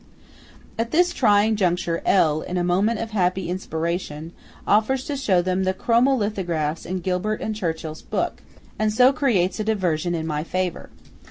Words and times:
At 0.79 0.89
this 0.89 1.13
trying 1.13 1.55
juncture, 1.55 2.01
L., 2.07 2.41
in 2.41 2.57
a 2.57 2.63
moment 2.63 2.99
of 2.99 3.11
happy 3.11 3.49
inspiration, 3.51 4.31
offers 4.65 5.05
to 5.05 5.15
show 5.15 5.43
them 5.43 5.63
the 5.63 5.75
chromo 5.75 6.15
lithographs 6.15 6.87
in 6.87 7.01
Gilbert 7.01 7.39
and 7.39 7.53
Churchill's 7.55 8.01
book, 8.01 8.41
and 8.79 8.91
so 8.91 9.13
creates 9.13 9.59
a 9.59 9.63
diversion 9.63 10.15
in 10.15 10.25
my 10.25 10.43
favour. 10.43 10.89